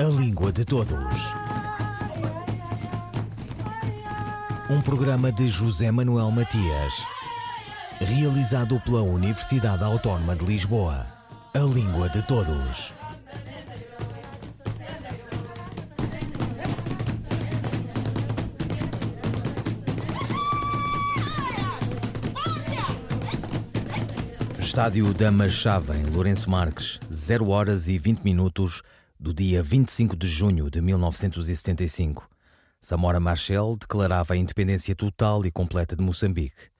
[0.00, 0.94] A Língua de Todos.
[4.70, 6.94] Um programa de José Manuel Matias,
[7.98, 11.04] realizado pela Universidade Autónoma de Lisboa.
[11.52, 12.92] A Língua de Todos.
[24.60, 28.80] Estádio da Machava, em Lourenço Marques, 0 horas e 20 minutos
[29.20, 32.30] do dia 25 de junho de 1975.
[32.80, 36.70] Samora Machel declarava a independência total e completa de Moçambique.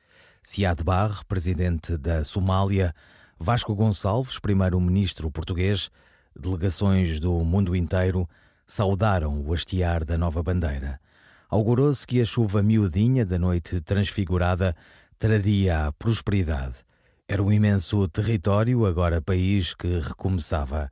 [0.41, 2.95] Siad Barre, presidente da Somália,
[3.41, 5.91] Vasco Gonçalves, primeiro-ministro português,
[6.39, 8.29] delegações do mundo inteiro
[8.69, 11.01] saudaram o hastear da nova bandeira.
[11.51, 14.77] Augurou-se que a chuva miudinha da noite transfigurada
[15.19, 16.77] traria a prosperidade.
[17.27, 20.89] Era um imenso território, agora país que recomeçava.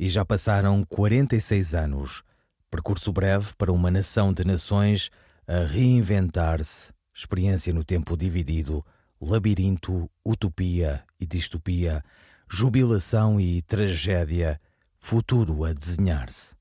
[0.00, 2.22] E já passaram 46 anos.
[2.70, 5.10] Percurso breve para uma nação de nações
[5.46, 6.90] a reinventar-se.
[7.14, 8.82] Experiência no tempo dividido,
[9.20, 12.02] labirinto, utopia e distopia,
[12.50, 14.58] jubilação e tragédia,
[14.98, 16.54] futuro a desenhar-se.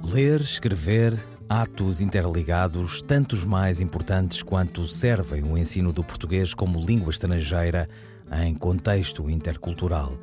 [0.00, 1.12] Ler, escrever,
[1.48, 7.88] atos interligados, tantos mais importantes quanto servem o ensino do português como língua estrangeira
[8.30, 10.16] em contexto intercultural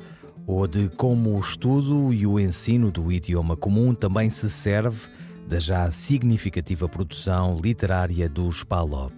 [0.46, 5.08] ou de como o estudo e o ensino do idioma comum também se serve
[5.48, 9.12] da já significativa produção literária dos PALOP.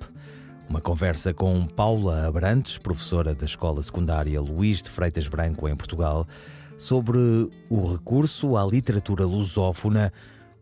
[0.68, 6.26] Uma conversa com Paula Abrantes, professora da Escola Secundária Luís de Freitas Branco, em Portugal,
[6.76, 7.18] sobre
[7.68, 10.12] o recurso à literatura lusófona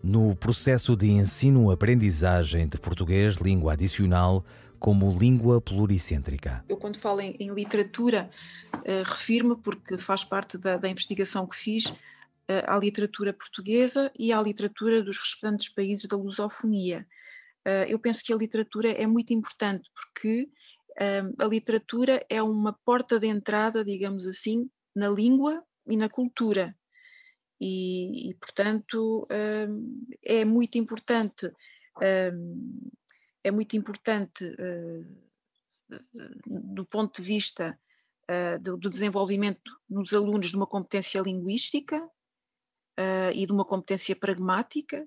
[0.02, 4.44] no processo de ensino-aprendizagem de português, língua adicional,
[4.82, 6.64] como língua pluricêntrica.
[6.68, 8.28] Eu, quando falo em, em literatura,
[8.74, 11.94] uh, refiro-me, porque faz parte da, da investigação que fiz, uh,
[12.66, 17.06] à literatura portuguesa e à literatura dos restantes países da lusofonia.
[17.64, 20.50] Uh, eu penso que a literatura é muito importante, porque
[21.38, 26.76] a literatura é uma porta de entrada, digamos assim, na língua e na cultura.
[27.58, 29.26] E, e portanto,
[30.22, 31.50] é muito importante
[33.44, 35.22] é muito importante uh,
[36.46, 37.78] do ponto de vista
[38.30, 45.06] uh, do, desenvolvimento nos alunos de uma competência linguística uh, e de uma competência pragmática,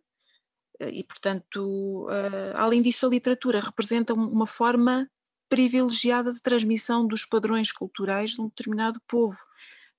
[0.92, 2.06] e portanto,
[2.54, 5.10] além disso, a literatura representa uma forma
[5.48, 9.38] privilegiada de transmissão dos padrões culturais de um determinado povo,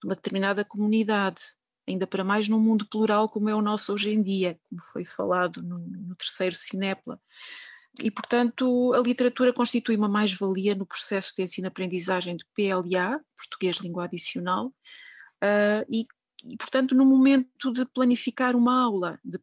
[0.02, 1.42] de uma determinada comunidade,
[1.88, 5.06] ainda para mais num mundo plural como é o nosso hoje em dia, como foi
[5.06, 7.18] falado no, no terceiro Cinepla.
[8.02, 14.04] E, portanto, a literatura constitui uma mais-valia no processo de ensino-aprendizagem de PLA, Português Língua
[14.04, 16.06] Adicional, uh, e,
[16.44, 19.38] e, portanto, no momento de planificar uma aula de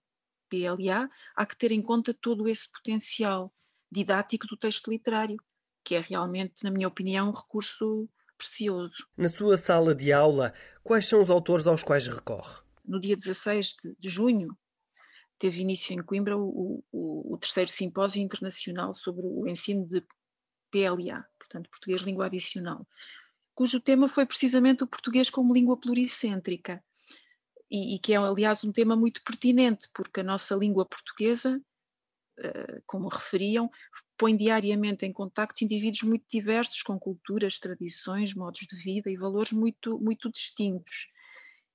[0.49, 3.51] PLA, há que ter em conta todo esse potencial
[3.91, 5.37] didático do texto literário,
[5.83, 9.07] que é realmente, na minha opinião, um recurso precioso.
[9.17, 10.53] Na sua sala de aula,
[10.83, 12.61] quais são os autores aos quais recorre?
[12.85, 14.55] No dia 16 de, de junho,
[15.43, 20.01] teve início em Coimbra o, o, o, terceiro simpósio internacional sobre o ensino de
[20.71, 22.87] PLA, portanto, Português Língua Adicional,
[23.53, 26.81] cujo tema foi precisamente o português como língua pluricêntrica,
[27.69, 31.61] e, e que é, aliás, um tema muito pertinente, porque a nossa língua portuguesa,
[32.39, 33.69] uh, como referiam,
[34.17, 39.51] põe diariamente em contacto indivíduos muito diversos, com culturas, tradições, modos de vida e valores
[39.51, 41.09] muito, muito distintos.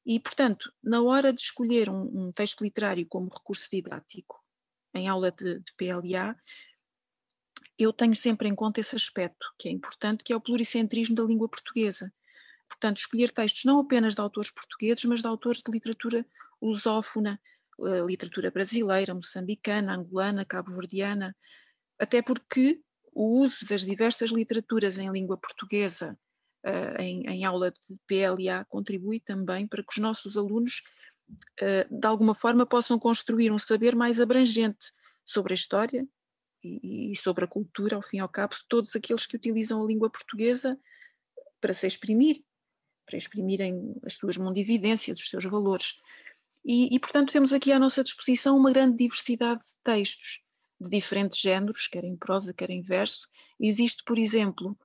[0.09, 4.43] E, portanto, na hora de escolher um, um texto literário como recurso didático,
[4.95, 6.35] em aula de, de, PLA,
[7.79, 11.25] eu tenho sempre em conta esse aspecto, que é importante, que é o pluricentrismo da
[11.25, 12.11] língua portuguesa.
[12.67, 16.25] Portanto, escolher textos não apenas de autores portugueses, mas de autores de literatura
[16.61, 17.39] lusófona,
[17.79, 21.37] eh, literatura brasileira, moçambicana, angolana, cabo-verdiana,
[21.99, 22.81] até porque
[23.13, 26.19] o uso das diversas literaturas em língua portuguesa
[26.65, 30.83] uh, em, em, aula de PLA contribui também para que os nossos alunos,
[31.61, 34.93] uh, de alguma forma, possam construir um saber mais abrangente
[35.25, 36.07] sobre a história
[36.63, 39.83] e, e, sobre a cultura, ao fim e ao cabo, de todos aqueles que utilizam
[39.83, 40.79] a língua portuguesa
[41.61, 42.43] para se exprimir,
[43.07, 45.95] para exprimirem as suas mundividências, os seus valores.
[46.65, 50.43] E, e, portanto, temos aqui à nossa disposição uma grande diversidade de textos
[50.81, 53.29] de diferentes géneros, quer em prosa, quer em verso.
[53.59, 54.79] Existe, por exemplo,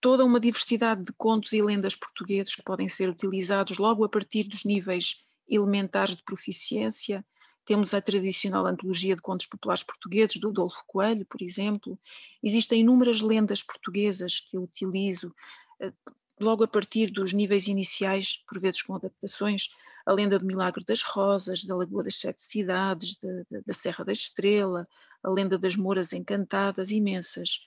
[0.00, 4.44] toda uma diversidade de contos e lendas portugueses que podem ser utilizados logo a partir
[4.44, 7.24] dos níveis elementares de proficiência.
[7.66, 11.98] Temos a tradicional antologia de contos populares portugueses do Adolfo Coelho, por exemplo.
[12.42, 15.34] Existem inúmeras lendas portuguesas que eu utilizo,
[15.80, 15.92] eh,
[16.40, 19.68] logo a partir dos níveis iniciais, por vezes com adaptações,
[20.06, 24.04] a lenda do Milagre das Rosas, da Lagoa das Sete Cidades, de, de, da Serra
[24.04, 24.86] da Estrela,
[25.22, 27.66] a lenda das Mouras Encantadas, imensas.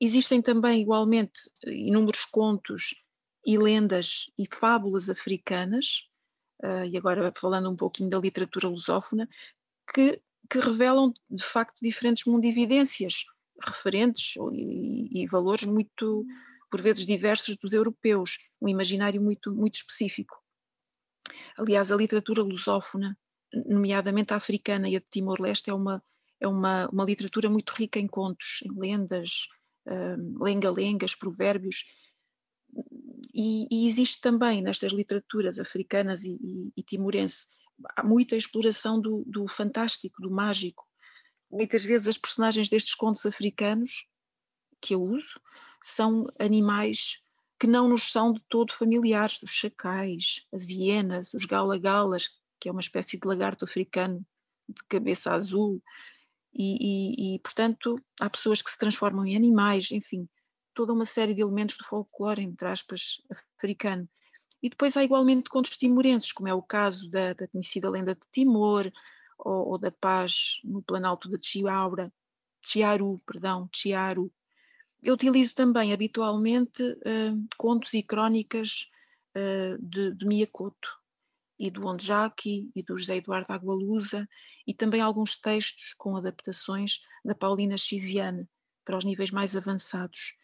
[0.00, 2.94] Existem também, igualmente, inúmeros contos
[3.44, 6.08] e lendas e fábulas africanas,
[6.62, 9.28] uh, e agora falando um pouquinho da literatura lusófona,
[9.94, 10.20] que,
[10.50, 13.24] que revelam de facto diferentes mundividências
[13.64, 16.26] referentes e, e, valores muito,
[16.70, 20.36] por vezes, diversos dos europeus, um imaginário muito, muito específico.
[21.56, 23.16] Aliás, a literatura lusófona,
[23.66, 26.02] nomeadamente a africana e a de Timor-Leste, é uma,
[26.38, 29.46] é uma, uma literatura muito rica em contos, em lendas,
[29.86, 31.84] um, lenga-lengas, provérbios,
[33.34, 37.46] e, e, existe também nestas literaturas africanas e, e, e timorense
[38.04, 40.84] muita exploração do, do, fantástico, do mágico.
[41.50, 44.06] Muitas vezes as personagens destes contos africanos
[44.80, 45.40] que eu uso
[45.82, 47.22] são animais
[47.58, 52.28] que não nos são de todo familiares, os chacais, as hienas, os galagalas,
[52.60, 54.24] que é uma espécie de lagarto africano
[54.68, 55.82] de cabeça azul,
[56.56, 60.28] e, e, e, portanto há pessoas que se transformam em animais, enfim,
[60.74, 63.16] toda uma série de elementos do folclore, entre aspas,
[63.56, 64.08] africano.
[64.62, 68.26] E depois há igualmente contos timorenses, como é o caso da, da conhecida lenda de
[68.32, 68.90] Timor,
[69.38, 72.12] ou, ou, da paz no planalto de Chiaura,
[72.62, 74.32] Chiaru, perdão, Chiaru.
[75.02, 78.90] Eu utilizo também habitualmente uh, contos e crónicas
[79.36, 80.88] uh, de, de Miyakoto,
[81.58, 84.28] e do Ondjaki e do José Eduardo Agualusa
[84.66, 88.48] e também alguns textos com adaptações da Paulina Xiziane
[88.84, 90.36] para os níveis mais avançados.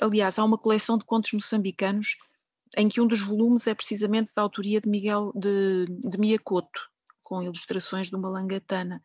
[0.00, 2.16] Aliás, há uma coleção de contos moçambicanos
[2.76, 6.88] em que um dos volumes é precisamente da autoria de Miguel de, de Miyakoto,
[7.22, 9.02] com ilustrações de uma langatana.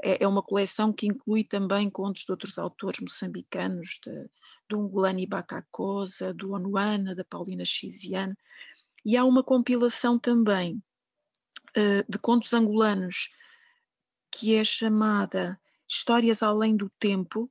[0.00, 4.30] É, é, uma coleção que inclui também contos de outros autores moçambicanos, de,
[4.68, 8.34] do Ngulani Bacacosa, do Onuana, da Paulina Xiziane,
[9.04, 10.80] e há uma compilação também
[12.08, 13.30] de contos angolanos
[14.30, 17.50] que é chamada Histórias Além do Tempo,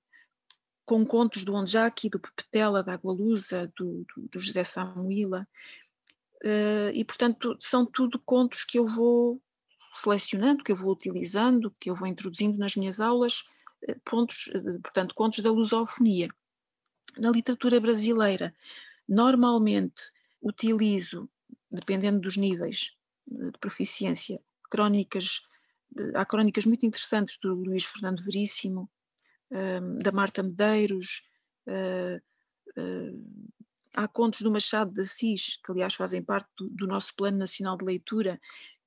[0.86, 5.48] com contos do Onjaki, do Pepetela, da Agualusa, do, do, do José Samuila,
[6.44, 9.42] uh, e portanto são tudo contos que eu vou
[9.94, 13.44] selecionando, que eu vou utilizando, que eu vou introduzindo nas minhas aulas,
[13.90, 14.50] uh, pontos,
[14.81, 16.30] portanto contos da lusofonia.
[17.18, 18.56] Na literatura brasileira,
[19.10, 20.04] normalmente
[20.42, 21.28] utilizo,
[21.72, 22.97] dependendo dos níveis,
[23.27, 24.39] de proficiência,
[24.69, 25.41] crónicas,
[26.15, 28.89] há crónicas muito interessantes do Luís Fernando Veríssimo,
[29.51, 31.27] hum, da Marta Medeiros,
[31.68, 32.19] hum,
[32.77, 33.47] hum,
[33.95, 37.85] há contos do Machado de Assis, que aliás fazem parte do, nosso Plano Nacional de
[37.85, 38.39] Leitura,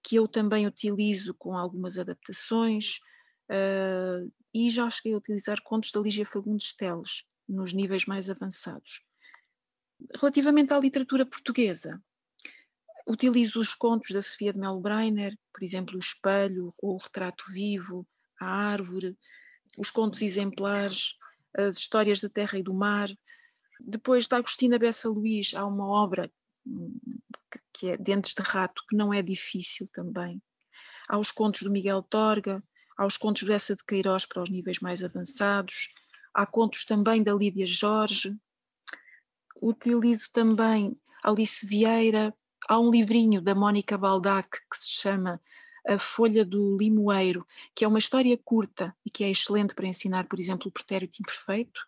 [0.02, 3.00] que eu também utilizo com algumas adaptações,
[4.54, 9.04] e já cheguei a utilizar contos da Lígia Fagundes Teles, nos níveis mais avançados.
[10.14, 12.00] Relativamente à literatura portuguesa,
[13.06, 17.44] Utilizo os contos da Sofia de Melo Breiner, por exemplo, O Espelho, ou O Retrato
[17.52, 18.06] Vivo,
[18.41, 19.17] A Árvore,
[19.76, 21.17] os contos exemplares,
[21.56, 23.08] as histórias da terra e do mar.
[23.81, 26.31] Depois, da Agostina Bessa Luís, há uma obra
[27.73, 30.41] que é Dentes de Rato, que não é difícil também.
[31.08, 32.62] Há os contos do Miguel Torga,
[32.97, 35.93] há os contos dessa de Queiroz para os níveis mais avançados,
[36.35, 38.37] há contos também da Lídia Jorge.
[39.62, 42.35] Utilizo também Alice Vieira,
[42.70, 45.40] há um livrinho da Mónica Baldac que se chama
[45.84, 50.28] A Folha do Limoeiro, que é uma história curta e que é excelente para ensinar,
[50.28, 51.80] por exemplo, o pretérito imperfeito,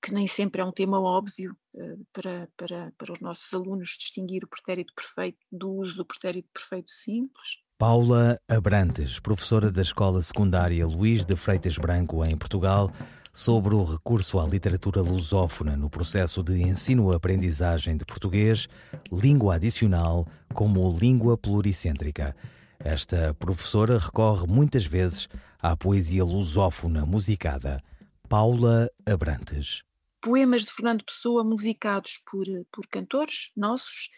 [0.00, 4.44] que nem sempre é um tema óbvio uh, para, para, para os nossos alunos distinguir
[4.44, 7.58] o pretérito perfeito do uso do pretérito perfeito simples.
[7.76, 12.92] Paula Abrantes, professora da Escola Secundária Luís de Freitas Branco, em Portugal,
[13.34, 18.68] sobre o recurso à literatura lusófona no processo de ensino-aprendizagem de português,
[19.10, 20.24] língua adicional
[20.54, 22.36] como língua pluricêntrica.
[22.78, 25.28] Esta professora recorre muitas vezes
[25.60, 27.82] à poesia lusófona musicada.
[28.28, 29.82] Paula Abrantes.
[30.22, 34.10] Poemas de Fernando Pessoa musicados por, por cantores nossos,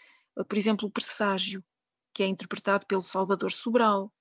[0.47, 1.65] por exemplo, o Presságio,
[2.13, 4.13] que é interpretado pelo Salvador Sobral.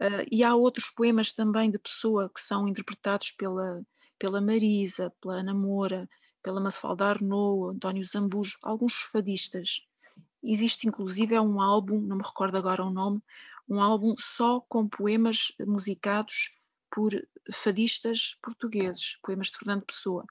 [0.00, 3.80] Uh, e há outros poemas também de Pessoa que são interpretados pela,
[4.18, 6.08] pela Marisa, pela Ana Moura,
[6.42, 9.86] pela Mafalda Arnaud, António Zambujo, alguns fadistas.
[10.42, 13.22] Existe inclusive é um álbum, não me recordo agora o nome,
[13.68, 16.54] um álbum só com poemas musicados
[16.90, 17.12] por
[17.52, 20.24] fadistas portugueses, poemas de Fernando Pessoa.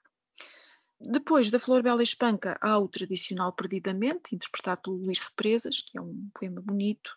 [1.00, 6.00] Depois da Flor Bela Espanca há o tradicional Perdidamente, interpretado pelo Luís Represas, que é
[6.00, 7.10] um poema bonito,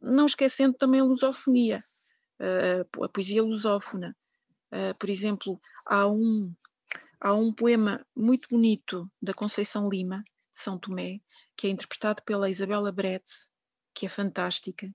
[0.00, 1.82] não esquecendo também a lusofonia,
[3.02, 4.14] a poesia lusófona.
[4.72, 6.54] Uh, por exemplo, há um,
[7.20, 11.20] há um poema muito bonito da Conceição Lima, de São Tomé,
[11.56, 13.54] que é interpretado pela Isabela Bretz,
[13.94, 14.90] que é fantástica.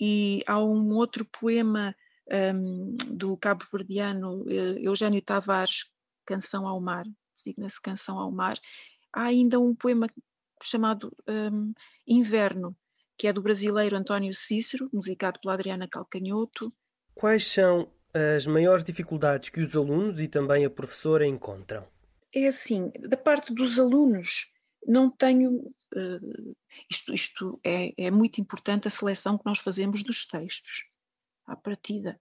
[0.00, 1.94] E há um outro poema
[2.54, 5.92] um, do cabo-verdiano uh, Eugênio Tavares,
[6.24, 7.04] Canção ao Mar,
[7.36, 8.58] designa-se Canção ao Mar.
[9.12, 10.08] Há ainda um poema
[10.62, 11.72] chamado um,
[12.06, 12.76] Inverno,
[13.18, 16.72] que é do brasileiro António Cícero, musicado pela Adriana Calcanhoto.
[17.14, 21.86] Quais são as maiores dificuldades que os alunos e também a professora encontram?
[22.34, 24.52] É assim, da parte dos alunos,
[24.86, 25.52] não tenho.
[25.94, 26.56] Uh,
[26.90, 30.84] isto isto é, é, muito importante a seleção que nós fazemos dos textos,
[31.46, 32.18] à partida.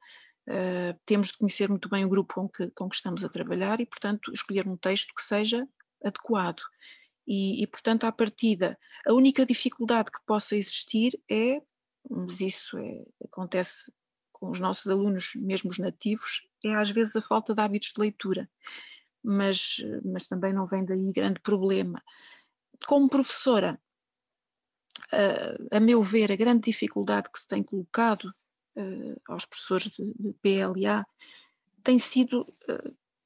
[0.47, 3.79] Uh, temos de conhecer muito bem o grupo com que, com que estamos a trabalhar
[3.79, 5.67] e, portanto, escolher um texto que seja
[6.03, 6.61] adequado.
[7.27, 11.61] E, e, portanto, à partida, a única dificuldade que possa existir é,
[12.09, 13.91] mas isso é, acontece
[14.41, 18.01] com os nossos alunos, mesmo os nativos, é às vezes a falta de hábitos de
[18.01, 18.49] leitura.
[19.23, 22.03] Mas, mas também não vem daí grande problema.
[22.87, 23.79] Como professora,
[25.11, 28.33] a, a meu ver, a grande dificuldade que se tem colocado
[29.27, 31.05] aos professores de, de PLA
[31.83, 32.43] tem sido,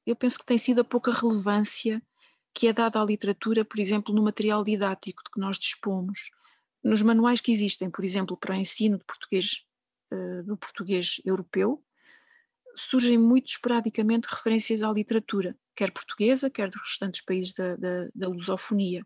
[0.04, 2.02] eu penso que tem sido a pouca relevância
[2.52, 6.30] que é dada à literatura, por exemplo, no material didático de que nós dispomos.
[6.84, 9.65] Nos manuais que existem, por exemplo, para o ensino de português
[10.10, 11.82] eh, do português europeu,
[12.76, 18.28] surgem muito esporadicamente referências à literatura, quer portuguesa, quer dos restantes países da, da, da
[18.28, 19.02] lusofonia.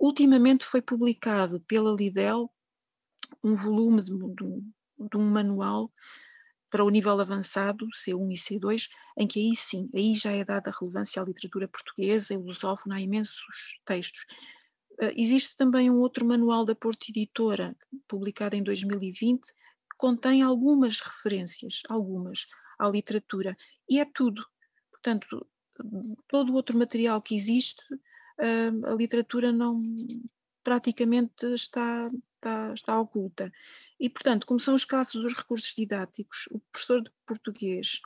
[0.00, 2.48] Ultimamente foi publicado pela Lidl
[3.42, 5.92] um volume de, de, de, um manual
[6.70, 10.72] para o nível avançado, C1 e C2, em que aí sim, aí já é dada
[10.78, 14.24] relevância à literatura portuguesa e lusófona, há imensos textos.
[14.92, 19.52] Uh, existe também um outro manual da Porta Editora, publicado em 2020,
[20.00, 22.46] contém algumas referências, algumas,
[22.78, 23.54] à literatura,
[23.86, 24.42] e é tudo.
[24.90, 25.46] Portanto,
[26.26, 29.82] todo o outro material que existe, hum, a literatura não
[30.64, 33.52] praticamente está, está, está oculta.
[33.98, 38.00] E, portanto, como são escassos os recursos didáticos, o professor de português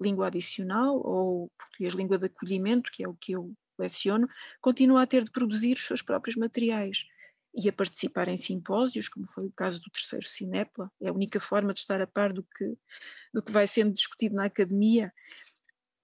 [0.00, 4.28] língua adicional ou português língua de acolhimento, que é o que eu leciono,
[4.60, 7.06] continua a ter de produzir os seus próprios materiais
[7.56, 11.40] e a participar em simpósios, como foi o caso do terceiro Cinepla, é a única
[11.40, 12.76] forma de estar a par do que,
[13.32, 15.12] do que vai sendo discutido na academia.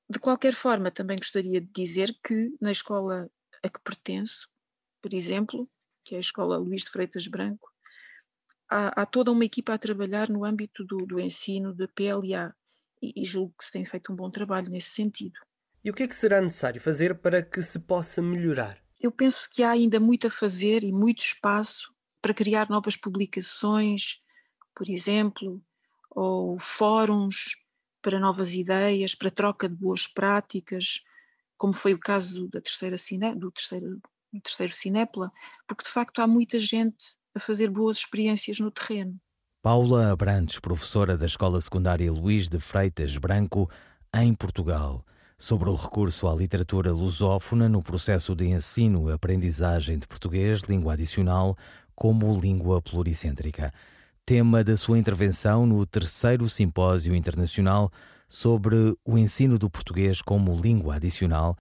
[0.09, 3.31] De qualquer forma, também gostaria de dizer que na escola
[3.63, 4.49] a que pertenço,
[5.01, 5.71] por exemplo,
[6.05, 7.71] que é a Escola Luís de Freitas Branco,
[8.69, 12.55] há, há toda uma equipa a trabalhar no âmbito do, do ensino da PLA
[13.01, 15.39] e, e julgo que se tem feito um bom trabalho nesse sentido.
[15.85, 18.82] E o que é que será necessário fazer para que se possa melhorar?
[19.03, 21.93] Eu penso que há ainda muito a fazer e muito espaço
[22.23, 24.23] para criar novas publicações,
[24.75, 25.61] por exemplo,
[26.09, 27.57] ou fóruns
[28.01, 31.01] para novas ideias, para troca de boas práticas,
[31.59, 34.01] como foi o caso da terceira cine, do, terceiro,
[34.33, 35.33] do terceiro Cinepla,
[35.67, 39.21] porque de facto há muita gente a fazer boas experiências no terreno.
[39.61, 43.69] Paula Abrantes, professora da Escola Secundária Luís de Freitas Branco,
[44.15, 45.05] em Portugal
[45.43, 50.93] sobre o recurso à literatura lusófona no processo de ensino e aprendizagem de português, língua
[50.93, 51.59] adicional,
[51.97, 53.73] como língua pluricêntrica.
[54.25, 57.91] Tema da sua intervenção no terceiro Simpósio Internacional
[58.29, 61.57] sobre o ensino do português como língua adicional.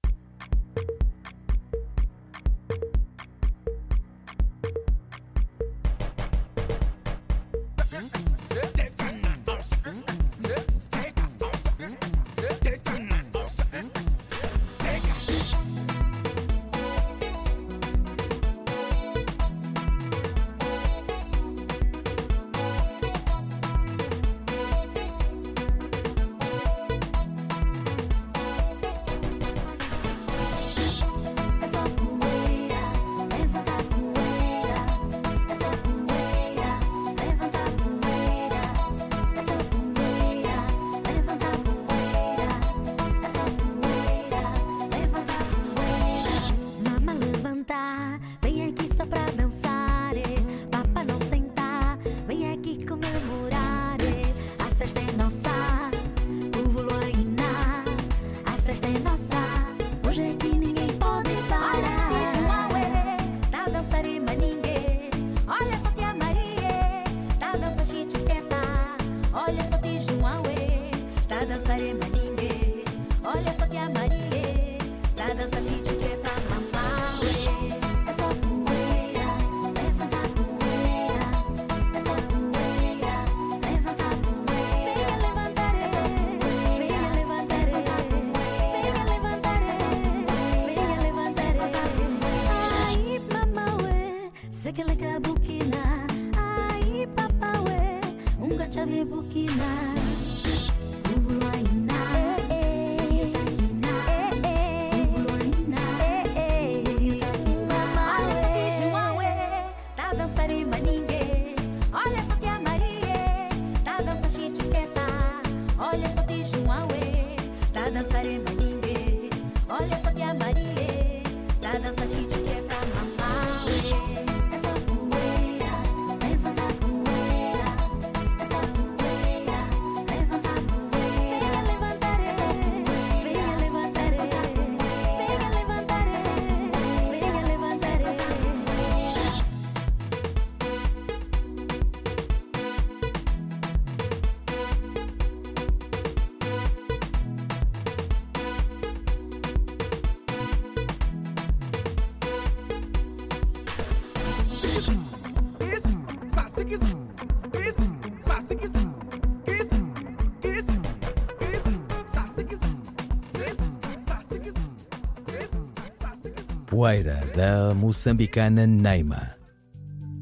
[166.65, 169.36] Poeira, da moçambicana Neima.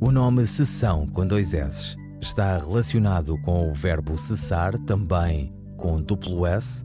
[0.02, 6.46] O nome cessão com dois S está relacionado com o verbo cessar, também com duplo
[6.48, 6.84] S?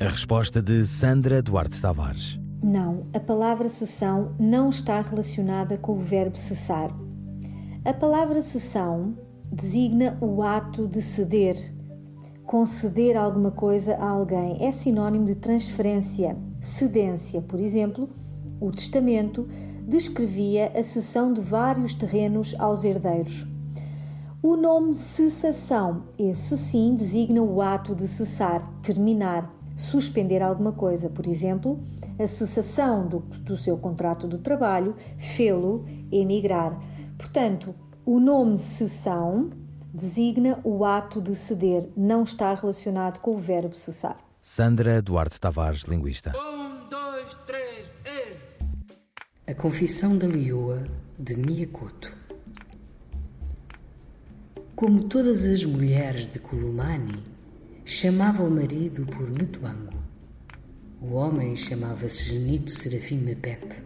[0.00, 2.38] A resposta de Sandra Duarte Tavares.
[2.62, 6.90] Não, a palavra cessão não está relacionada com o verbo cessar.
[7.84, 9.14] A palavra cessão
[9.52, 11.75] designa o ato de ceder.
[12.46, 16.36] Conceder alguma coisa a alguém é sinônimo de transferência.
[16.62, 18.08] Cedência, por exemplo,
[18.60, 19.48] o testamento
[19.82, 23.44] descrevia a cessão de vários terrenos aos herdeiros.
[24.40, 31.10] O nome cessação, esse sim, designa o ato de cessar, terminar, suspender alguma coisa.
[31.10, 31.80] Por exemplo,
[32.16, 36.80] a cessação do, do seu contrato de trabalho fê-lo emigrar.
[37.18, 37.74] Portanto,
[38.04, 39.50] o nome cessão
[39.96, 44.18] designa o ato de ceder, não está relacionado com o verbo cessar.
[44.42, 46.34] Sandra Duarte Tavares, linguista.
[49.46, 50.84] A Confissão da Leoa
[51.18, 52.12] de Miyakoto
[54.74, 57.24] Como todas as mulheres de Kulumani,
[57.86, 59.98] chamava o marido por Netuango.
[61.00, 63.82] O homem chamava-se Genito Serafim Mepepe.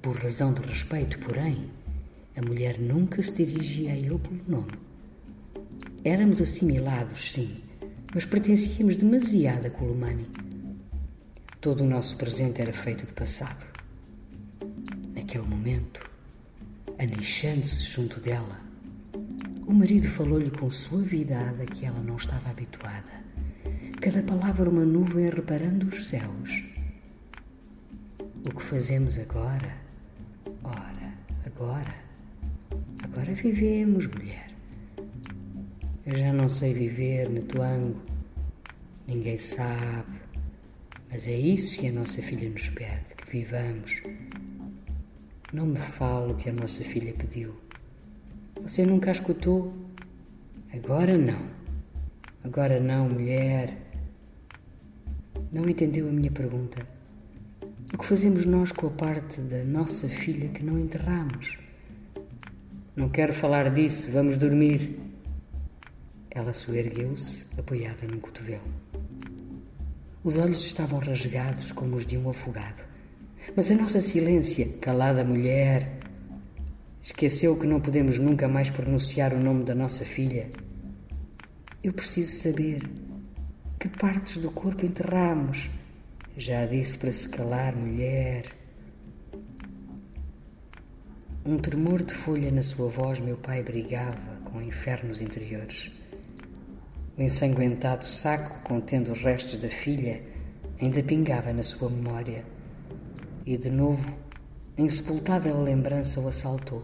[0.00, 1.68] Por razão de respeito, porém,
[2.36, 4.89] a mulher nunca se dirigia a ele pelo nome.
[6.04, 7.62] Éramos assimilados, sim,
[8.14, 10.26] mas pertencíamos demasiado a Kulumani.
[11.60, 13.70] Todo o nosso presente era feito de passado
[15.14, 16.00] naquele momento,
[16.98, 18.60] anexando-se junto dela,
[19.64, 23.12] o marido falou-lhe com suavidade a que ela não estava habituada.
[24.00, 26.64] Cada palavra uma nuvem reparando os céus.
[28.18, 29.76] O que fazemos agora?
[30.64, 31.14] Ora,
[31.46, 31.94] agora.
[33.04, 34.49] Agora vivemos, mulher.
[36.06, 38.00] Eu já não sei viver, Netuango.
[39.06, 40.20] Ninguém sabe.
[41.10, 44.00] Mas é isso que a nossa filha nos pede, que vivamos
[45.52, 47.54] não me fale o que a nossa filha pediu.
[48.62, 49.74] Você nunca a escutou?
[50.72, 51.40] Agora não.
[52.44, 53.76] Agora não, mulher.
[55.52, 56.86] Não entendeu a minha pergunta.
[57.92, 61.58] O que fazemos nós com a parte da nossa filha que não enterramos?
[62.94, 65.09] Não quero falar disso, vamos dormir.
[66.30, 68.62] Ela soergueu-se, apoiada num cotovelo.
[70.22, 72.82] Os olhos estavam rasgados como os de um afogado.
[73.56, 75.98] Mas a nossa silência, calada mulher,
[77.02, 80.48] esqueceu que não podemos nunca mais pronunciar o nome da nossa filha.
[81.82, 82.82] Eu preciso saber
[83.78, 85.68] que partes do corpo enterramos.
[86.36, 88.44] Já disse para se calar, mulher.
[91.44, 95.90] Um tremor de folha na sua voz, meu pai brigava com infernos interiores.
[97.20, 100.22] O ensanguentado saco contendo os restos da filha
[100.80, 102.46] ainda pingava na sua memória
[103.44, 104.16] e de novo
[104.78, 106.82] a insepultável lembrança o assaltou.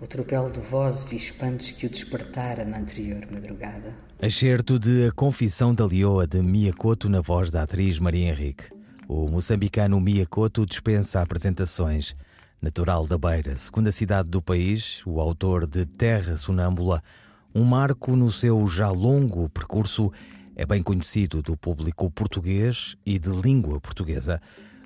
[0.00, 3.92] O tropel de vozes e espantos que o despertara na anterior madrugada.
[4.22, 8.66] Acerto de A Confissão da Leoa de Miyakoto na voz da atriz Maria Henrique.
[9.08, 12.14] O moçambicano Miyakoto dispensa apresentações.
[12.60, 17.02] Natural da Beira, segunda cidade do país, o autor de Terra Sonâmbula,
[17.54, 20.12] um marco no seu já longo percurso,
[20.56, 24.40] é bem conhecido do público português e de língua portuguesa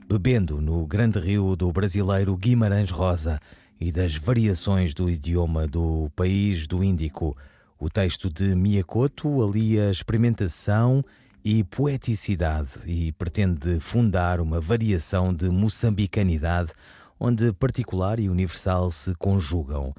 [0.09, 3.41] bebendo no grande rio do brasileiro Guimarães Rosa
[3.81, 7.37] e das variações do idioma do país do Índico.
[7.79, 11.05] O texto de Miyakoto alia experimentação
[11.45, 16.73] e poeticidade e pretende fundar uma variação de moçambicanidade
[17.19, 19.93] onde particular e universal se conjugam.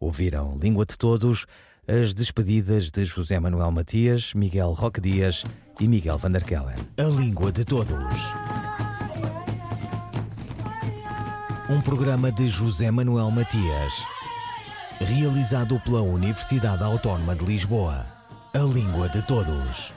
[0.00, 1.46] Ouviram Língua de Todos,
[1.86, 5.44] as despedidas de José Manuel Matias, Miguel Roque Dias
[5.78, 6.32] e Miguel van.
[6.32, 8.14] A língua de todos.
[11.68, 13.92] Um programa de José Manuel Matias,
[15.00, 18.06] realizado pela Universidade Autónoma de Lisboa.
[18.54, 19.92] A língua de todos.